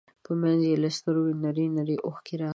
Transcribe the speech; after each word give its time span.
په 0.25 0.31
مخ 0.41 0.59
يې 0.67 0.75
له 0.83 0.89
سترګو 0.97 1.31
نرۍ 1.43 1.67
نرۍ 1.77 1.97
اوښکې 2.05 2.35
راغلې. 2.41 2.49